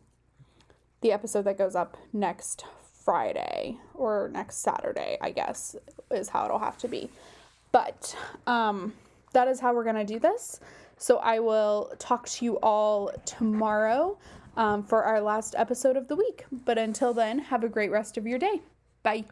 the 1.01 1.13
episode 1.13 1.43
that 1.43 1.59
goes 1.59 1.75
up 1.75 1.97
next 2.13 2.65
Friday 3.05 3.79
or 3.95 4.31
next 4.33 4.57
Saturday, 4.57 5.19
I 5.21 5.31
guess, 5.31 5.77
is 6.11 6.31
how 6.31 6.45
it'll 6.45 6.59
have 6.59 6.79
to 6.79 6.89
be. 6.89 7.11
But 7.73 8.17
um, 8.47 8.95
that 9.33 9.49
is 9.49 9.61
how 9.61 9.75
we're 9.75 9.85
going 9.85 9.97
to 9.97 10.05
do 10.05 10.19
this. 10.19 10.61
So 10.99 11.19
I 11.19 11.39
will 11.41 11.93
talk 11.99 12.29
to 12.29 12.45
you 12.45 12.59
all 12.63 13.11
tomorrow 13.25 14.19
um, 14.57 14.83
for 14.83 15.05
our 15.05 15.21
last 15.21 15.55
episode 15.57 15.97
of 15.97 16.09
the 16.09 16.17
week. 16.17 16.45
But 16.51 16.79
until 16.79 17.13
then, 17.13 17.39
have 17.39 17.65
a 17.65 17.69
great 17.69 17.91
rest 17.91 18.17
of 18.17 18.27
your 18.27 18.39
day. 18.39 18.63
Bye. 19.03 19.25